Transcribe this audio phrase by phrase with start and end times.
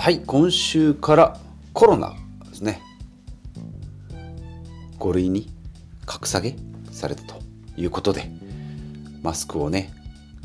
[0.00, 1.38] はい今週から
[1.74, 2.14] コロナ
[2.48, 2.80] ですね。
[4.98, 5.52] 5類に
[6.06, 6.56] 格下げ
[6.90, 7.34] されたと
[7.76, 8.30] いうことで
[9.22, 9.92] マスクをね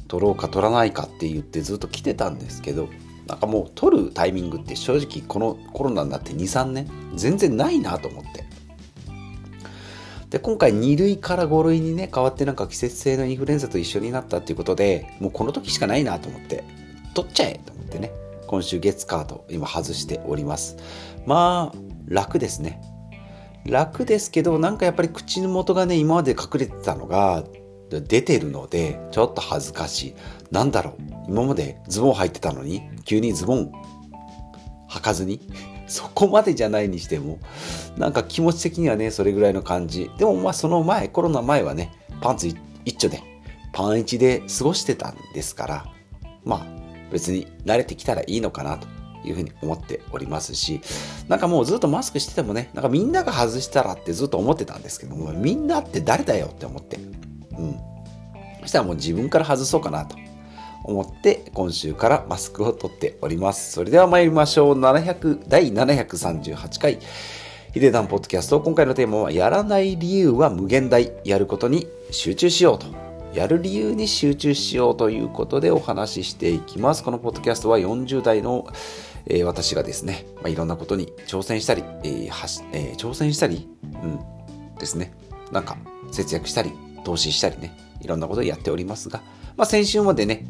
[0.10, 2.90] 取ろうか取らないかって言ってずっと来てたんですけど
[3.28, 8.44] なんかもう取るタイミングって正直このコロナになって23年全然ないなと思って。
[10.32, 16.66] で今回2類から5類にね変わってなんか季節性のインフルエンザと一緒になったっていうことでもうこの時しかないなと思って
[17.14, 18.25] 取っちゃえと思ってね。
[18.48, 20.78] 今週月カード今外しております。
[21.26, 21.78] まあ
[22.08, 22.82] 楽ですね。
[23.66, 27.44] 楽ですけどなんかやっぱり口元がね今まで隠れてたのが
[27.90, 30.16] 出てるのでちょっと恥ずかしい。
[30.52, 30.96] なんだろう。
[31.28, 33.72] 今までズボン履いてたのに急にズボン
[34.90, 35.42] 履かずに
[35.88, 37.40] そこまでじゃないにしても
[37.98, 40.10] なんか気持ち的にはねそれぐらいの感じ。
[40.18, 42.48] でもまあその前コロナ前はねパンツ
[42.86, 43.22] 一丁で
[43.74, 45.86] パン一で過ごしてたんですから
[46.44, 46.85] まあ
[47.16, 48.90] 別に慣れてきたらいいのかなと
[49.26, 50.82] いうふうに思っておりますし、
[51.30, 56.98] なんかもうずっとマスクしててもね、なんかみんなが外したらってずっと思ってたんですけども、みんなって誰だよって思って、
[57.58, 57.80] うん。
[58.60, 60.18] そしたらもう自分から外そうかなと
[60.84, 63.72] 思って、今週からマスクを取っております。
[63.72, 64.78] それでは参りましょう。
[64.78, 67.00] 700、第738回。
[67.74, 68.60] ヒデダンポッドキャスト。
[68.60, 71.14] 今回のテーマは、やらない理由は無限大。
[71.24, 73.05] やることに集中しようと
[73.36, 77.04] やる理由に集中しようということでお話ししていきます。
[77.04, 78.66] このポッドキャストは40代の、
[79.26, 84.20] えー、私がですね、まあ、いろんなことに挑戦したり、えーはしえー、挑戦したり、うん、
[84.80, 85.14] ですね、
[85.52, 85.78] なんか
[86.14, 86.72] 節約したり、
[87.04, 89.22] 投資したりね、いろんなことをやっておりますが、
[89.58, 90.46] まあ、先週までね、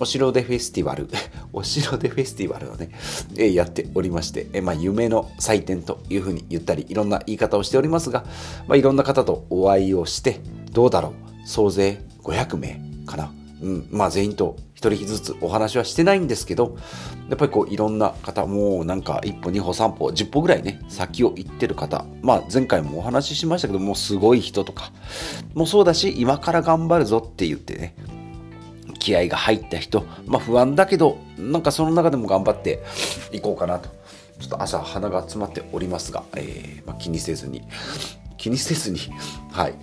[0.00, 1.08] お城でフェスティバル、
[1.52, 2.90] お城でフェスティバルをね、
[3.36, 8.24] え、やっておりまして、え、まあ、夢の祭典というふうに言ったり、いろんな言い方をしておりますが、
[8.66, 10.40] まあ、いろんな方とお会いをして、
[10.72, 11.10] どうだろ
[11.44, 13.32] う、総勢500名かな。
[13.62, 16.76] うん、まあ全員と一人ずつお話はしてないんですけど、
[17.30, 24.92] やっぱりこういろんな方、もうなんか一歩二歩三歩10歩ぐらいね、先を行ってる方、まあ前回もお話ししましたけど、もうすごい人とか、
[25.54, 27.94] もうそうだし、今から頑張るぞって言ってね、
[28.98, 32.82] 気合が入った人、まあ不安だけど、なんかその中でも頑張って
[33.32, 33.88] いこうかなと。
[34.38, 37.62] ちょっと朝鼻が詰まっておりますが、えーまあ、気にせずに、
[38.36, 38.98] 気にせずに、
[39.50, 39.74] はい、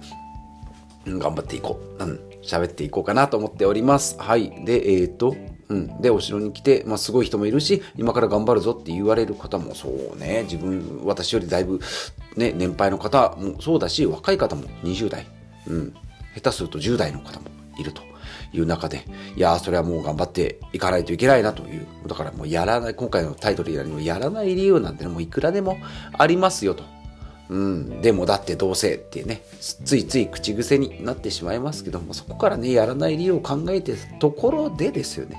[1.07, 2.03] 頑張っていこう。
[2.03, 2.32] うん。
[2.43, 4.15] 喋っていこうかなと思っております。
[4.19, 4.65] はい。
[4.65, 5.35] で、えっ、ー、と、
[5.69, 6.01] うん。
[6.01, 11.79] で、お城に来て、まあ、すごい人もいるし、今から頑張るぞって言われる方も、そうね、自分、私よりだいぶ、
[12.35, 15.25] ね、年配の方もそうだし、若い方も20代、
[15.67, 15.93] うん。
[16.35, 18.01] 下手すると10代の方もいると
[18.51, 19.05] いう中で、
[19.35, 21.85] いやそれはもう頑張っていかないといけないなという。
[22.07, 25.77] だからもうやらない、今回のタイトルよりもやらない理由なんてのもいくらでも
[26.17, 26.83] ありますよと。
[27.49, 35.37] うん、でもだってどうせってね、ついつい口癖になってしまいますけども、そこからね、やらない理由を考えてところでですよね。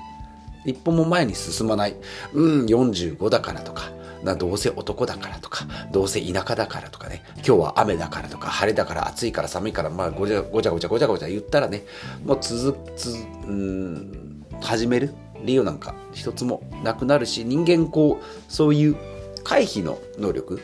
[0.65, 1.95] 一歩も前に進まない。
[2.33, 3.91] うん、45だからとか、
[4.23, 11.83] などうせ男だからとか、どうせ田舎だからとかね、今日は雨だからとか、晴れだから暑いから寒いから、まあごちゃごちゃごちゃごちゃごちゃ言ったらね、
[12.23, 13.15] もう続、つ、
[13.47, 18.95] うん、始める理由なんか一つもなくなるし、人間こう、そういう
[19.43, 20.59] 回避の能力、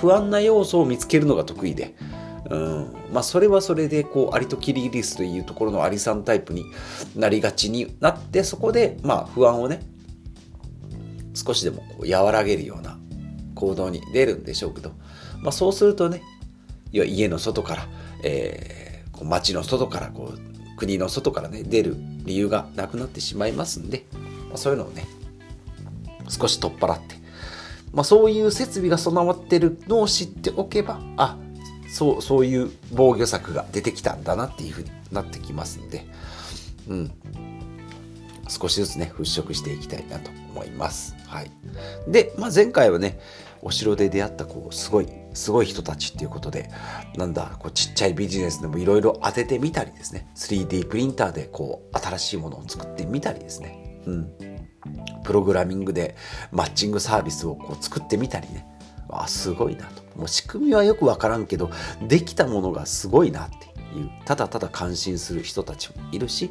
[0.00, 1.94] 不安な要素を見つけるのが得意で、
[2.50, 6.66] うん、まあそれはそれでこうアリとキリギリスというところのアリさんタイプに
[7.16, 9.80] なりがちになってそこでまあ不安をね
[11.34, 12.98] 少しでもこう和らげるような
[13.54, 14.90] 行動に出るんでしょうけど、
[15.40, 16.22] まあ、そうするとね
[16.92, 17.88] 家の外から、
[18.22, 24.04] えー、こう街の外からこう国の外からね出る理由がなくなってしまいますんで、
[24.48, 25.06] まあ、そういうのをね
[26.28, 27.16] 少し取っ払って
[27.94, 31.38] まあ、そういう設備が備わってるのを知っておけばあ
[31.88, 36.04] そうそういう防御策が出てきたんだなっていうふうになってきますんで、
[36.88, 37.12] うん、
[38.48, 41.14] 少しずつね払拭していきたいなと思います。
[41.28, 41.50] はい、
[42.08, 43.20] で、まあ、前回はね
[43.62, 46.70] お城で出会ったこうすごいすごい人たちっていうことで
[47.16, 50.28] なんだこうちっちゃいビジネスでもいろいろ当ててみたりですね。
[50.34, 54.32] 3D プリンターでこう新しいものを作ってみたりですね、うん、
[55.24, 56.14] プログラミングで
[56.52, 58.66] マッチングサービスをこう作ってみたりね。
[59.08, 60.02] あすごいなと。
[60.16, 61.70] もう仕組みはよくわからんけど
[62.02, 63.66] できたものがすごいなって
[63.98, 64.10] いう。
[64.24, 66.50] ただただ感心する人たちもいるし、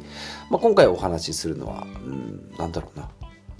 [0.50, 3.10] まあ、今回お話しするのは、うん、なんだろうな、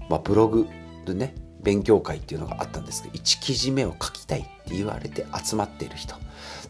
[0.08, 0.66] まあ、ブログ
[1.04, 6.14] でね勉強会っていうのがあったんですけど1記事目を書きたいって言われて集まっている人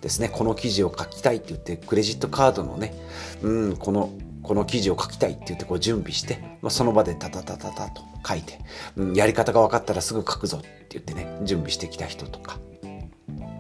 [0.01, 0.29] ですね。
[0.29, 2.95] この記事を書きたいって言ってクレジットカードのね、
[3.43, 4.11] うん、この
[4.45, 8.61] この記事を書きたいって言ってこう準備して、まあ、その場でタタタタタと書いて、
[8.97, 12.59] うん、やり方が分かったらすぐ書くぞって言ってね、準備してきた人とか、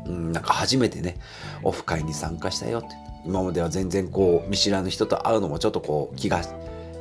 [0.06, 1.16] うん、なんか初めてね、
[1.62, 2.88] オフ会に参加したよって。
[3.26, 6.42] 今までは全然こう見知らぬ人と会うのもちょっとこう気が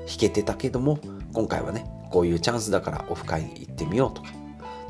[0.10, 1.00] 引けてたけども、
[1.34, 4.30] 今回はね、こういうチャンスだからオフ会に行ってみようとか、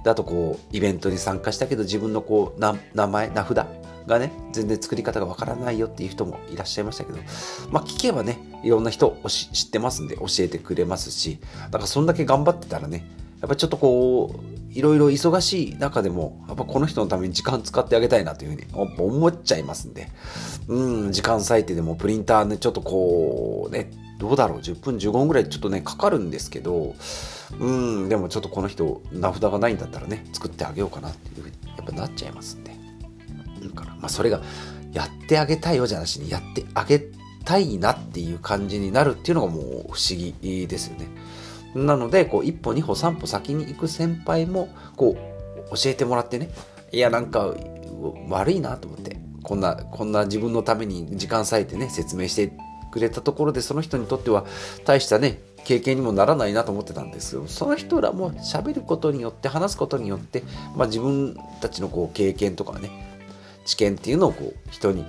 [0.03, 3.65] であとこうイベントに参加したけど自分のこう名名前名札
[4.05, 7.19] がね全然作り方がわからないよっていう人もいらっしゃいましたけど
[7.71, 13.05] まあ聞けばねいろんな人を知ってますんで教えてくれますしだからそんだけ頑張ってたらね
[13.41, 20.09] やっぱちょっとこういろいろ忙しい中でもやっぱこの人のために時間使ってあげたいなというふうに思っちゃいますんで
[20.67, 26.95] うん時間割いてでもプリンターねちょっとこうねどうだろう10分15分ぐらいちょっとねかかるんですけど
[27.59, 27.71] う
[28.05, 32.73] んでもちょっとこの人名札がないんだったらね作ってあげようかなっていうふうにやっぱなっちゃいますんで。
[33.63, 34.41] だからまあそれが
[34.91, 41.07] やってあげたいよじゃなしにやってあげたたいなっていう感じになるっていうのがもう不思議ですよね。
[41.75, 45.17] なので、こう、一歩二歩三歩先に行く先輩も、こ
[45.71, 46.49] う、教えてもらってね、
[46.91, 47.53] いや、なんか、
[48.29, 52.53] 悪いなと思って、こんな、こんな自分のために時間割いてね、説明して
[52.91, 54.45] くれたところで、その人にとっては、
[54.85, 60.43] 大したね、経験にもならないなと思ってたんですけど、その人らも喋ることによって、話すことによって、
[60.75, 62.91] まあ自分たちのこう経験とかね、
[63.65, 65.05] 知見っていうのをこう人に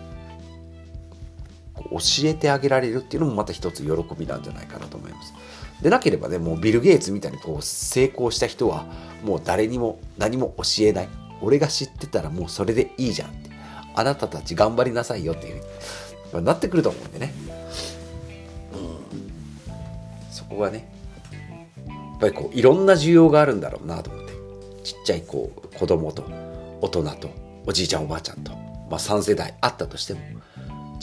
[1.90, 5.34] 教えてあげられるっていうのもまた一つ喜びなんじゃないかなと思います。
[5.82, 8.86] でなければね、もうビル・ゲイツみたいにこう成功した人は
[9.22, 11.08] もう誰にも何も教えない。
[11.42, 13.50] 俺が知ってたらもうそれでいいじゃんって。
[13.94, 15.62] あなたたち頑張りなさいよっていう
[16.30, 17.32] ふうになってくると思うんでね。
[18.72, 18.76] う
[20.26, 20.32] ん。
[20.32, 20.88] そこがね、
[21.86, 24.34] やっぱりこういろんな需要があるんだろうなと思って。
[24.84, 26.24] ちっちゃいこう子供と
[26.82, 27.30] 大人と
[27.66, 30.20] おじいちゃんおばあちゃんと、まあ3世代あったとしても、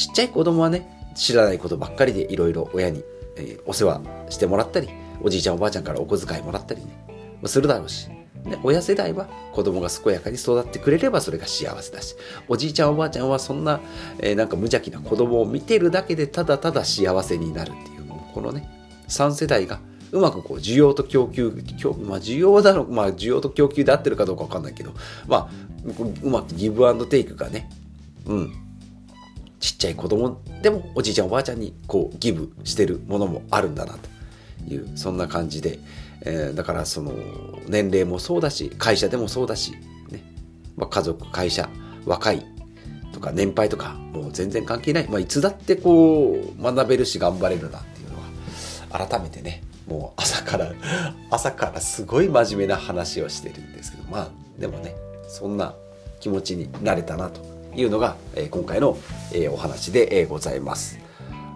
[0.02, 3.04] ちっちゃい子供はね、知らないことばっかりでいろいろ親に、
[3.36, 4.90] えー、お世話してもらったり、
[5.22, 8.10] おじいちゃんおばあちゃんからお小遣いもらったりね、するだろうし、
[8.44, 12.16] で親世代は子供が健やかに育ってくれればそれが幸せだし、
[12.48, 13.80] おじいちゃんおばあちゃんはそんな、
[14.18, 18.68] えー、なんか無邪気な子供を見てるだけでただただ幸せになるっていう、このね、
[19.08, 19.82] 3世代が
[20.12, 21.52] うまくこう需要と供給、
[22.08, 24.94] まあ、需要だろまあ、需要と供給で合ってるかどうかわかんないけど、
[25.28, 25.50] まあ、
[26.24, 27.70] うまくギブアンドテイクがね、
[28.26, 28.71] うん、
[29.62, 35.80] ちっちゃい子供でもおじいちゃんおばあちゃんにこうギブしてるものもあるんだなというそんな感じで、
[36.22, 37.14] えー、だからその
[37.68, 39.72] 年齢もそうだし会社でもそうだし、
[40.10, 40.24] ね。
[40.76, 41.70] まあ、家族会社
[42.06, 42.46] 若い
[43.14, 50.74] とか年配とかもう全然関係ない、まあ、いつだってこう学べるし頑張れるなっていうのは改めてねもう朝から
[51.30, 54.30] 朝からすごい真面目な話をしてるんですけどまあ
[54.60, 54.96] でもね
[55.28, 55.76] そんな
[56.20, 57.51] 気持ちになれたなと。
[57.76, 58.98] いうのが、え、今回の、
[59.34, 61.00] え、お話で、え、ございます。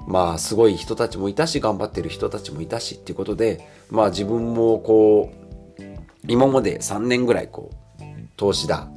[0.07, 5.33] まあすごい人たちもいたし頑張ってる人たちもいたしっていうことでまあ自分もこ
[5.79, 5.83] う
[6.27, 8.03] 今まで3年ぐらいこう
[8.37, 8.87] 投資だ。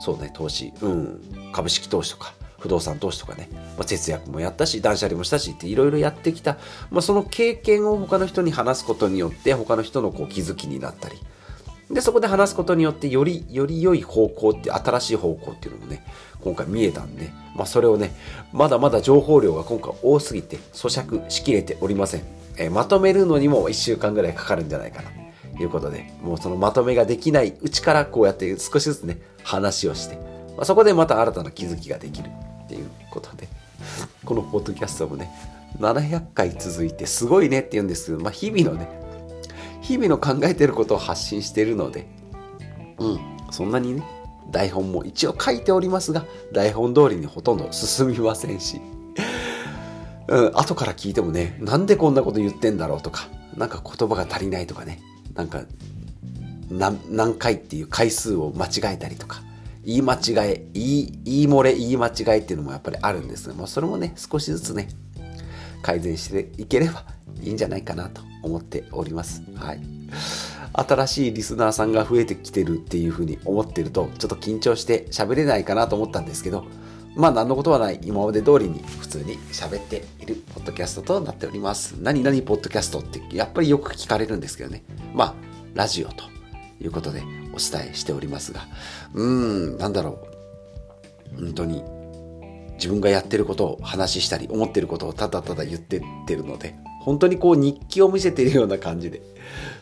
[0.00, 0.72] そうね投資。
[0.82, 1.20] うん。
[1.52, 6.58] 株式投資とか不動産投資とかね、まあ、節約もやったし断捨離もしたしっていろいろやってきた、
[6.90, 11.18] まあ、その経験を他の人に話すことによって他の人のこう気づきになったり。
[11.92, 16.04] でそこで話すことによってよりより良い方向って新しい方向っていうのもね
[16.40, 18.14] 今回見えたんで、まあ、それをね
[18.52, 22.22] まだまだ情報量が今回多すぎて咀嚼しきれておりません、
[22.56, 25.10] えー、まとめるのにも1週間ぐらいかかるんじゃないかな。
[25.56, 30.16] ということでもうそのまとめができないうちからこうやって少しずつね話をして、
[30.56, 32.28] まあ、そこでまた新たな気づきができる
[32.64, 33.48] っていうことで。
[34.24, 35.30] このポッドキャストもね
[35.78, 38.88] 700回続いてすごいねって言うんですけど、まあ、日々のね
[39.82, 42.06] 日々の考えてることを発信しているので
[42.98, 43.20] うん
[43.50, 44.02] そんなにね
[44.50, 48.80] 台本も一応書いておりますが台本通りにほとんど進みませんし、
[50.28, 55.00] うん、後から聞いてもねなんでこんなこと言ってんだろうとかなんか言葉が足りないとかね
[55.34, 55.62] なんか
[56.70, 59.42] 何回っていう回数を間違えたりとか
[59.84, 64.88] 言い間違え言い言い漏れ言い間違えっていうのもやっぱりあるんですが、まあ、それもね少しずつね
[65.82, 67.04] 改善していければ
[67.42, 69.42] いいんじゃないかなと思っております。
[69.54, 69.80] はい。
[70.74, 76.64] 新しいリスナーさんが増えてきてるっていうふうに思ってると、ちょっと緊張して喋れないかなと思ったんですけど、
[77.14, 81.94] まあ何のことはない今まで通りに普通に喋っているポッドキャストとなっております。
[82.00, 84.82] 何々ポッドキャストってやっぱりよく聞かれるんですけどね。
[85.14, 85.34] まあ、
[85.74, 86.24] ラジオと
[86.80, 87.22] いうことで
[87.52, 88.62] お伝えしておりますが、
[89.14, 90.26] うーん、なんだろ
[91.36, 91.42] う。
[91.44, 91.82] 本当に
[92.74, 99.22] 自分がやってることを話したり思ってることをただただ言ってってるので本当にこう日記を見せてるような感じで。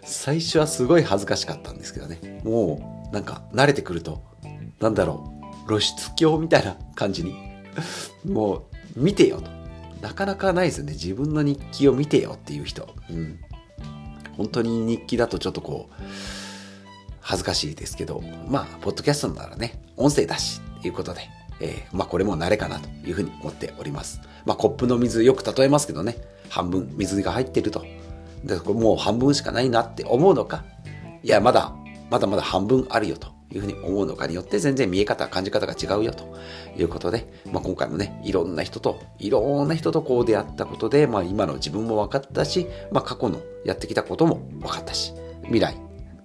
[0.02, 2.40] 最初はすごい恥ずかしかったんですけどね。
[2.44, 4.22] もうなんか慣れてくると
[4.80, 5.32] なんだろ
[5.64, 7.34] う露出狂みたいな感じに。
[8.24, 8.62] もう
[8.96, 9.50] 見てよと。
[10.00, 10.92] なかなかないですよね。
[10.92, 12.88] 自分の日記を見てよっていう人。
[13.10, 13.38] うん。
[14.36, 15.94] 本当に日記だとちょっとこう
[17.20, 18.22] 恥ずかしいですけど。
[18.48, 21.20] まあポッドキャストならね音声だしということで
[21.60, 24.20] えー、まあこれも慣れかなというふうに思っております。
[24.44, 26.16] まあコップの水よく例えますけどね、
[26.50, 27.82] 半分水が入ってると。
[28.44, 30.64] で、これもう半分しかないなって思うのか、
[31.22, 31.72] いや、まだ
[32.10, 33.40] まだまだ半分あるよと。
[33.52, 36.38] いうふうに思うのかによって全然見え方、感じ方が違うよと。
[36.76, 45.74] いうことで、まあ、今回もね、いろんな人と、いろんな人とこう出会ったことで、まあ、今の自分も分かったし、まあ、過去のやってきたことも分かったし、未来、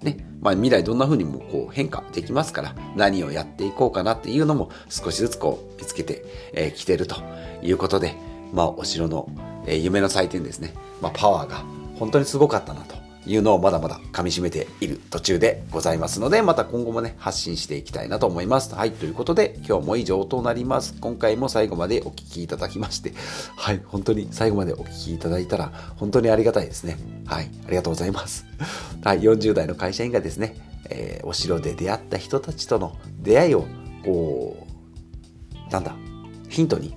[0.04, 6.20] ね、まあ、未来どんな風にもこう変化できますから、何をやっていこうかなっていうのも少しずつこう見つけてき、
[6.54, 7.16] えー、てると
[7.64, 8.14] いうことで、
[8.54, 9.28] まあ、お城の、
[9.66, 11.64] え、夢の祭典ですね、まあ、パワーが
[11.98, 12.96] 本当にすごかったなと
[13.28, 18.76] いうのをまだまだ噛み締めている途中でございますので、また今後もね、発信していきたいなと思います。
[18.76, 20.96] はい、ということで、今日も以上となります。
[21.00, 23.14] 今回も最後までお聴きいただきまして、
[23.56, 26.98] はい、本当に最後までお聴きいただいたら、本当にありがたいですね。
[27.26, 28.46] はい、ありがとうございます。
[29.04, 30.56] はい、40代の会社員がですね、
[30.90, 33.66] えー、お城で出会った人たちとの出会いを、
[34.04, 34.68] こ
[35.70, 35.96] う、なんだ、
[36.50, 36.96] ヒントに、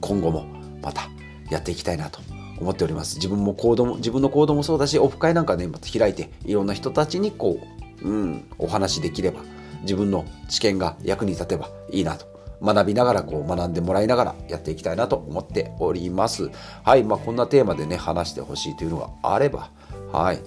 [0.00, 0.46] 今後も
[0.80, 1.08] また
[1.50, 2.20] やっていきたいなと
[2.60, 3.16] 思っております。
[3.16, 7.58] 自分も行動も、自分の行動もそうだし、オフ会なんかね、また開いて、いろんな人たちにこ
[8.02, 9.40] う、うん、お話できれば、
[9.82, 12.34] 自分の知見が役に立てばいいなと。
[12.62, 16.50] 学びながらこう学んでもらいながらやっていきたいなと思っております。
[16.82, 19.70] はい、まあこんなテーマでね、話してほしいというのがあれば、
[20.12, 20.40] はい、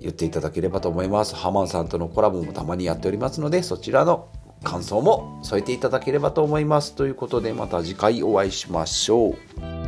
[0.00, 1.36] 言っていただければと思います。
[1.36, 4.28] ハマンさんとのコラボもたまにやっておりますので、そちらの
[4.64, 6.94] 感想も添えていただければと思います。
[6.94, 9.79] ということで、また次回お会いしましょう。